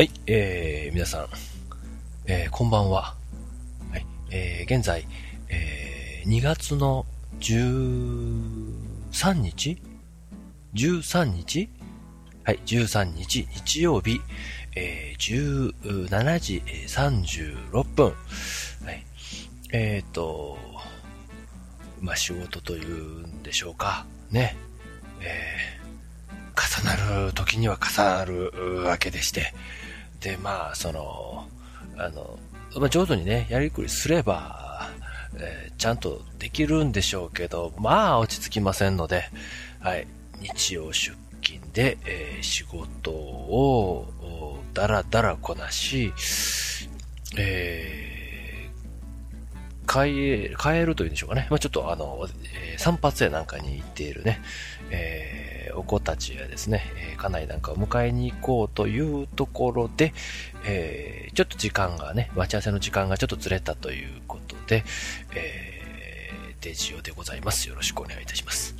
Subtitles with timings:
[0.00, 1.26] はい、えー、皆さん、
[2.24, 3.16] えー、こんばんは。
[3.90, 5.06] はい、えー、現在、
[5.50, 7.04] えー、2月の
[7.40, 9.76] 13日
[10.72, 11.68] ?13 日？
[12.44, 14.22] はい、13日、日曜日、
[14.74, 15.74] えー、
[16.08, 18.06] 17時36分。
[18.06, 18.12] は
[18.92, 19.04] い、
[19.70, 20.56] えっ、ー、と、
[22.00, 24.06] まあ、仕事というんでしょうか。
[24.30, 24.56] ね。
[25.20, 29.52] えー、重なる時には重なるわけでして、
[30.20, 31.48] で、まあ、その、
[31.96, 32.38] あの、
[32.76, 34.88] まあ、上手にね、やりくりすれば、
[35.36, 39.24] えー、ちゃんとできるんでしょうけど、まあ、落ち着きませんので、
[39.80, 40.06] はい、
[40.40, 44.06] 日曜出勤で、えー、仕事を、
[44.74, 46.12] だらだらこなし、
[47.36, 51.46] えー、帰、帰るというんでしょうかね。
[51.50, 52.26] まあ、ちょっとあの、
[52.72, 54.40] えー、散髪屋なんかに行っているね、
[54.90, 60.12] えーお子たちやですね、え家内なんかを迎えに行こうというところで、
[60.64, 64.84] えー、ちょっと時間がね、待ち合わせの時間がちょっとずれたということで、
[65.34, 67.68] えー、デジオでございます。
[67.68, 68.74] よろしくお願いいたします。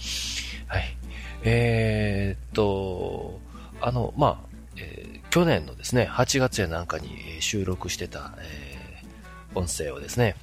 [0.67, 0.97] はい。
[1.43, 3.41] えー、っと、
[3.81, 7.09] あの、まあ、えー、去年のですね、8月やなんかに
[7.41, 10.37] 収録してた、えー、音声をですね、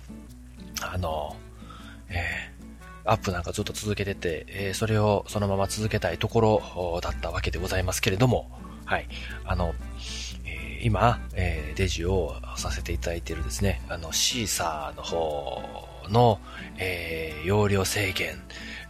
[0.82, 1.36] あの、
[2.10, 8.50] えー、アップなんかずっと続けてて、えー、それをそのまま続けたいところだったわけでございますけれども、
[8.86, 9.08] はい。
[9.46, 9.74] あの、
[10.46, 15.62] えー、今、えー、デジをさせていただいているですね、あの、シーサーの方
[16.10, 16.40] の、
[16.78, 18.36] えー、容量制限、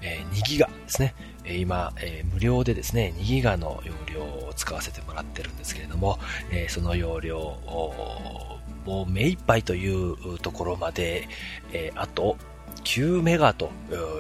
[0.02, 1.16] えー、2ギガですね。
[1.50, 6.20] 今、えー、無料でですね、2ギガの容量を使わせてもらってるんですけれども、
[6.52, 8.57] えー、その容量を
[8.88, 11.28] もう目いっぱいというところまで、
[11.74, 12.38] えー、あと
[12.86, 13.70] 9メガと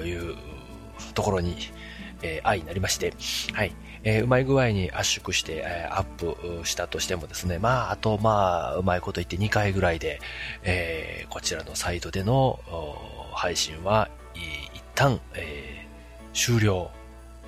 [0.04, 0.36] いう
[1.14, 1.56] ところに、
[2.22, 3.14] えー、愛になりまして、
[3.54, 3.74] はい。
[4.04, 10.20] えー、うまい具合に圧縮して、えー、アップしたとしてもですね、まあ、あと、まあ、うまいこと言って2回ぐらいで、
[10.64, 12.60] えー、こちらのサイトでの
[13.34, 16.92] 配信は、一旦、えー、終了。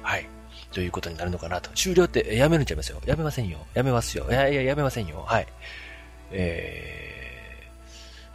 [0.02, 0.28] はい。
[0.72, 1.70] ということになるのかなと。
[1.72, 3.02] 終了ってやめるんちゃいますよ。
[3.06, 3.60] やめませんよ。
[3.74, 4.26] やめますよ。
[4.30, 5.24] いやいや、やめませんよ。
[5.28, 5.48] はい。
[6.32, 7.09] えー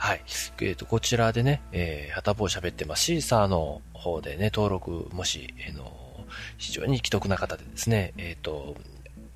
[0.05, 0.21] はい。
[0.61, 3.05] えっ、ー、と、こちらでね、えー、はたぼう喋ってます。
[3.05, 5.91] シーサーの方でね、登録、もし、えー、の、
[6.59, 8.77] 非常に既得な方でですね、えっ、ー、と、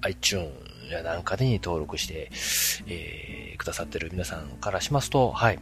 [0.02, 0.50] iTune
[0.90, 2.30] やなんかに登録して、
[2.86, 5.58] えー、くださってる皆さんからしますと、はい。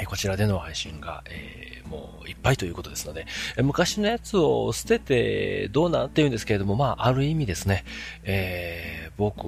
[0.00, 3.26] えこちらでの配信が、えー、もういっぱいということですので、
[3.62, 7.84] 昔のやつを捨ててどうなっていうんですけれども、まあ、ある意味ですね、
[8.24, 9.44] えー、僕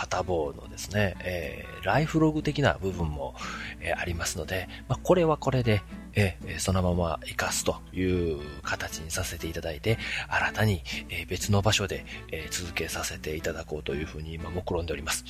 [0.00, 3.34] はたぼうのですね、えー、ライフログ的な部分も、
[3.80, 5.82] えー、ありますので、まあ、これはこれで、
[6.14, 8.02] えー、そのまま活かすとい
[8.32, 9.98] う形にさせていただいて、
[10.30, 15.22] 新たに、え、別の場所で、え、続けさせていただこうというふうに今目論んでおります。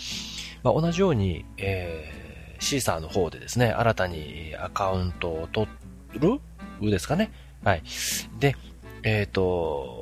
[0.62, 5.68] まあ、同じように、え、シーサーの方でですね、新たにアカウントを取
[6.14, 6.40] る？
[6.80, 7.32] ですかね。
[7.64, 7.82] はい。
[8.38, 8.54] で、
[9.02, 9.99] えっ、と、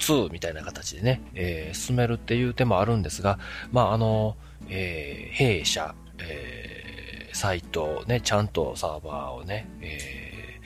[0.00, 3.38] 2みたいな形でね、えー、進めるっていう手もあるんですが、
[3.70, 4.36] まあ、あの、
[4.68, 10.60] えー、弊社、えー、サイトね、ちゃんとサーバーをね、え、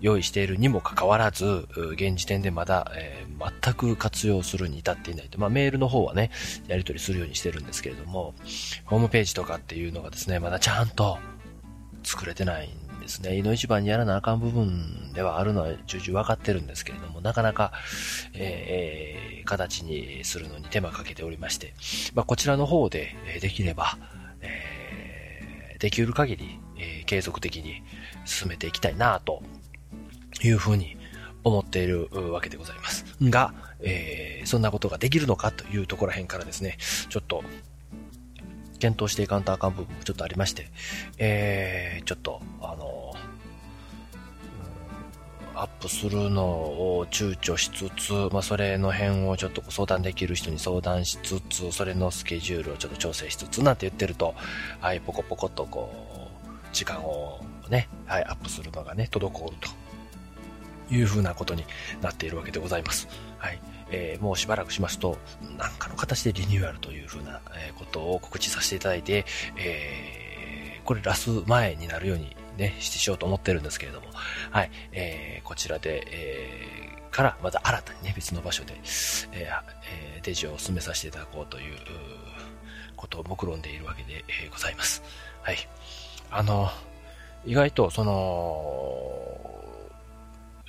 [0.00, 5.38] 用意しているにもかかわらず、現時点でまだ、えー、全く活用するに至っていないと。
[5.38, 6.30] まあ、メールの方はね、
[6.68, 8.34] やり取りするようにしてるんですけれども、
[8.86, 11.18] ホームページとかっていうのがですね、まだちゃんと
[12.02, 17.72] 作れてないんですね、井の一番にやらなあかん部分ではあるのは重々分かってるんですけれども、なかなか、
[18.34, 21.74] えー、形にするのに手間かけておりまして、
[22.14, 23.98] まあ、こちらの方でできれば、
[24.40, 27.82] えー、できる限り、えー、継続的に
[28.24, 29.42] 進めていきたいなと
[30.42, 30.96] いうふうに
[31.42, 33.04] 思っているわけでございます。
[33.20, 36.76] が、えー、そんなことができるのかというところら辺からですね、
[37.08, 37.42] ちょっと
[38.80, 40.66] 検討していかんとあかん部分もちょっとありまして、
[41.18, 43.14] えー、ちょっと、あの、
[45.54, 54.34] アップするのを躊躇しつつ、まあ、それの辺をちょっと相談できる人に相談しつつ、それのスケジュールをちょっと調整しつつなんて言ってると、
[54.80, 55.92] はい、ポコポコとこ
[56.46, 59.56] う、時間をね、はい、アップするのがね、滞る
[60.88, 61.64] というふうなことに
[62.00, 63.06] なっているわけでございます。
[63.36, 63.60] はい。
[63.90, 65.18] えー、もうしばらくしますと、
[65.58, 69.24] 何かの形でリニューアルというふうな、えことを告知させていただいて、
[69.56, 74.06] えー、これラス前になるようにね、してしようと思ってるんですけれども、
[74.50, 78.74] はい、えー、こちらで、えー、からまた新たにね、別の場所で、
[79.32, 81.76] えー、デジを進めさせていただこうという
[82.96, 85.02] ことを目論んでいるわけで、えー、ございます。
[85.42, 85.56] はい。
[86.30, 86.68] あの、
[87.46, 89.59] 意外とその、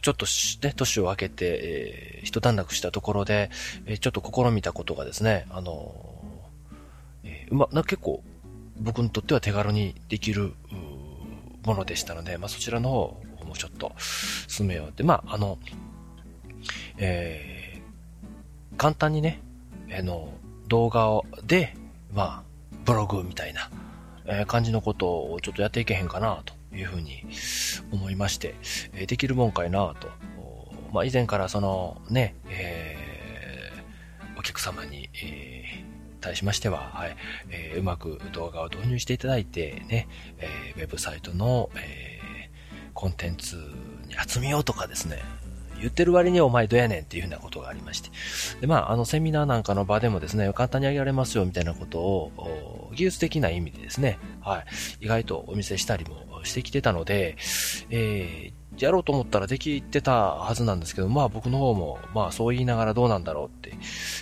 [0.02, 0.26] ちょっと
[0.64, 3.50] ね、年を明けて、えー、一段落したところで、
[3.86, 5.94] えー、ちょっと試みたことがですね、あの、
[7.24, 8.24] えまあ、結構、
[8.80, 10.54] 僕にとっては手軽にできる、
[11.66, 13.92] ものでしたので、まあ、そちらの方もうちょっと
[14.48, 15.58] 進めようって、まあ、あの、
[16.98, 19.42] えー、簡単にね、
[19.98, 20.34] あの、
[20.68, 21.76] 動画で、
[22.14, 23.70] まあ、ブログみたいな、
[24.26, 26.54] えー、感じのことをちょっとやっていけへんかな、と。
[26.74, 27.26] いうふうに
[27.92, 28.56] 思いまして、
[28.94, 30.10] え、できるもんかいな、と。
[30.92, 37.16] まあ、以前からその、ね、えー、お客様に、えー、対しましては、はい、
[37.50, 40.08] えー、うまく動画を導入していただいて、ね、
[40.38, 43.56] えー、ウェブサイトの、えー、コンテンツ
[44.08, 45.22] に集めようとかですね、
[45.80, 48.10] 言ってる割にお前どやねんっていうふうなことがありまして。
[48.62, 57.38] で、まあ、あの、セミナーなんかの場でもですね、簡単にあげられますよみたいなことを、技術的な意味でですね、はい、意外とお見せしたりもしてきてたので、
[57.90, 63.74] えー、やろうと思ったらできてたはずなんですけど、まあ僕の方も、まあそう言いながらどうなんだろうって、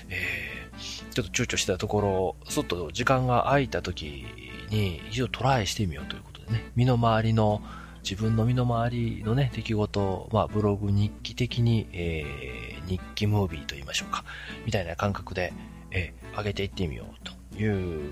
[0.09, 4.25] えー、ちょっと躊躇してたところ、すっと時間が空いた時
[4.69, 7.61] に一度トライしてみようということでね、身の回りの
[8.03, 14.23] 自分の身の回りのね、出来事を、まあ、ブログ日記的に、えー、日記ムービーと言いましょうか、
[14.65, 15.53] みたいな感覚で、
[15.91, 18.09] えー、上げていってみようという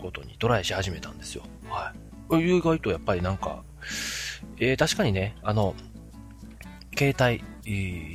[0.00, 1.42] ことにトライし始めたんですよ。
[2.38, 3.62] 意外とやっぱりなんか、
[4.58, 5.74] えー、確かにね、あの、
[6.96, 7.42] 携帯、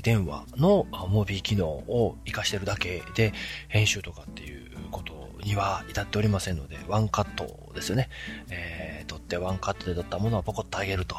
[0.02, 3.34] 電話のモービー機能を活かしてるだけで
[3.68, 8.10] 編集とかっていうことには至っておりませんので、ワンカットですよね。
[8.50, 11.16] えー、撮ってワンカットで撮ったものをポコッと上げると、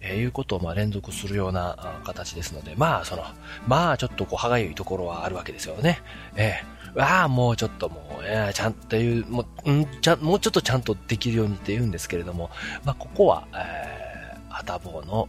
[0.00, 3.24] えー、いうことをまあ連続するような形ですので、まあその、
[3.66, 6.02] まあちょっとこう歯がゆいところはあるわけですよね。
[6.36, 12.50] えー、わあ、もうちょっともう、えー、ちゃんという、もう、んちゃもうちょっとちゃんとできるようにって言うんですけれども、
[12.84, 15.26] まあここは、えー、はたぼうの、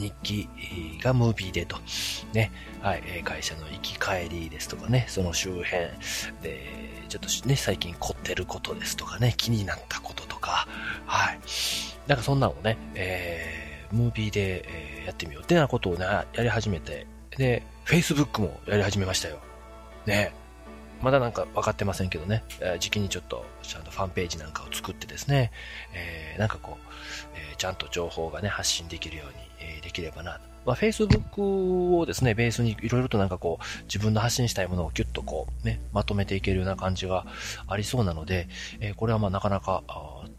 [0.00, 0.48] 日記
[1.02, 1.76] がムービーでと、
[2.32, 2.50] ね、
[2.80, 5.64] はい、会社の行き帰りですとかね、その周辺
[6.42, 6.66] で、
[7.08, 10.66] ちょっとね、最近凝ってることですとかね、気になったこととか、
[11.06, 11.40] はい。
[12.06, 14.64] なんかそんなのをね、えー、ムービーで、
[15.02, 17.06] え、やってみようってなことをね、やり始めて、
[17.36, 19.38] で、Facebook もやり始めましたよ。
[20.06, 20.32] ね。
[21.02, 25.50] まだなんか分かってませんけどね、えー、時期にちょっとちゃんとファンページなんかを作ってですね、
[25.94, 26.86] えー、なんかこう、
[27.34, 29.34] えー、ちゃんと情報がね、発信できるように、
[29.76, 37.26] えー、できればなまあ、Facebook をですね、ベースにいろいろとなんかこう、自分の発信したいものをキュッとこう、ね、まとめていけるような感じが
[37.66, 38.48] ありそうなので、
[38.80, 39.82] えー、これはまあなかなか、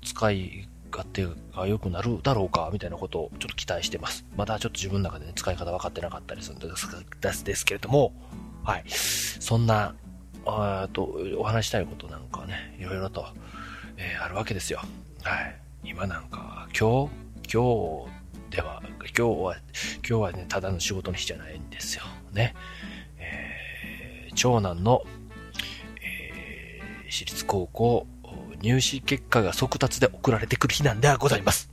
[0.04, 1.26] 使い勝手
[1.56, 4.26] が良くなるだろうか、みたいなことをちょっと期待してます。
[4.36, 6.68] まだちょっと自分の中でね、使い方分かってなかったりするんで
[7.34, 8.14] すですけれども、
[8.64, 8.84] はい。
[8.88, 9.96] そんな、
[10.46, 13.26] あと、お話したいことなんかね、いろいろと、
[13.98, 14.82] えー、あるわけですよ。
[15.24, 15.56] はい。
[15.84, 17.12] 今なんか、今日、
[17.52, 18.06] 今
[18.50, 19.58] 日では、今日は、
[20.08, 22.04] 今日はね、ただの仕事の日じゃないんですよ。
[22.34, 22.56] ね。
[23.18, 25.04] えー、長男の、
[26.02, 28.08] えー、私立高校
[28.62, 31.72] 入試結果が速達で送られてくる日なんではございます。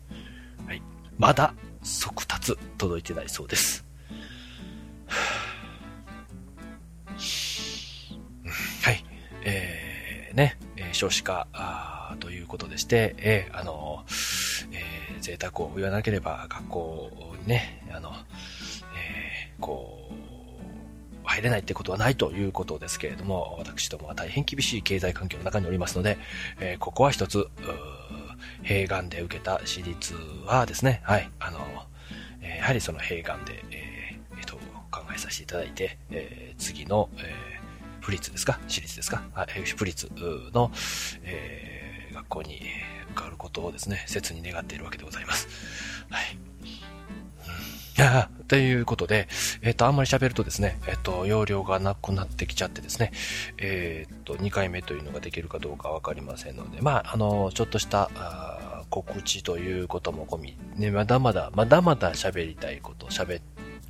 [0.66, 0.82] はい。
[1.18, 3.87] まだ速達届いてないそうです。
[9.48, 10.58] えー、ね、
[10.92, 11.46] 少子化
[12.20, 14.04] ということでして、えー、あの
[15.20, 17.10] 贅沢を言わなければ学校
[17.42, 18.12] にね、あの、
[18.96, 20.14] えー、こう、
[21.24, 26.18] 入れないってことはないということですけれども、私どもは大変厳しい経済環境の中におりますので、
[26.60, 27.48] えー、ここは一つ、
[28.62, 30.14] 併願で受けた私立
[30.46, 31.58] はですね、はい、あの、
[32.40, 34.56] えー、やはりその併願で、えー、えー、と、
[34.90, 37.57] 考えさせていただいて、えー、次の、えー、
[38.08, 38.58] 府立ですか？
[38.66, 39.22] 私立ですか？
[39.34, 40.08] はい、府立
[40.54, 40.72] の、
[41.24, 42.62] えー、学校に、
[43.10, 45.46] 受かることをですね、切に願っているわけでございます。
[46.08, 46.38] はい。
[48.46, 49.28] ということで、
[49.60, 53.12] えっ、ー、と、あんまり喋るとですね、えっ、ー、と、容量がなくなってきちゃってですね、
[53.58, 63.42] えっ、ー、と、2回目というのができるかどうかわかりませんので、まあ、あの、ちょっとしたあ告知ということも込み、ね、まだまだ、まだまだ喋りたいこと、喋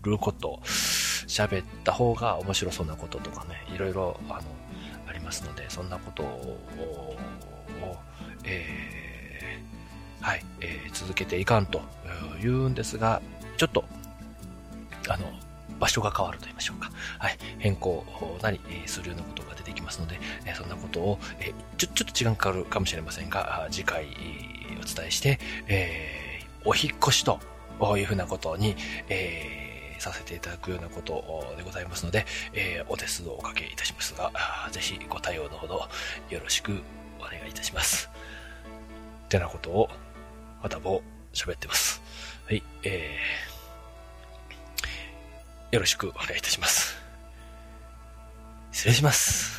[0.02, 0.60] ること、
[1.28, 4.42] 喋った方が面白そうなこととかね、いろいろ、あの、
[5.06, 6.58] ありますので、そんなことを、
[8.44, 9.08] えー
[10.20, 11.80] はい、えー、続けていかんと
[12.40, 13.22] 言うんですが、
[13.56, 13.84] ちょっと、
[15.08, 15.30] あの、
[15.78, 16.90] 場所が変わると言いましょうか。
[17.18, 18.04] はい、変更
[18.42, 24.06] なりするようなことが出てきますので、えそんなことを、えちょ、ちょっと時間かかるかもしれませんが、次回
[24.80, 27.40] お伝えして、えー、お引越しと
[27.96, 28.76] いうふうなことに、
[29.08, 29.67] え、
[30.00, 34.32] させていただくようなことでございますので、えー、お手数をおかけいたしますが、
[34.70, 35.88] ぜひご対応のほど
[36.30, 36.82] よろしく
[37.18, 38.10] お願いいたします。
[39.24, 39.88] ってなことを
[40.62, 41.02] またも
[41.32, 42.02] 喋ってます。
[42.46, 46.96] はい、えー、よろしくお願いいたします。
[48.72, 49.57] 失礼します。